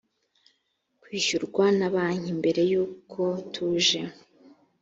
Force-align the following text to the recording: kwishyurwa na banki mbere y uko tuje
kwishyurwa 1.01 1.65
na 1.79 1.87
banki 1.93 2.31
mbere 2.39 2.61
y 2.71 2.73
uko 2.85 3.21
tuje 3.53 4.01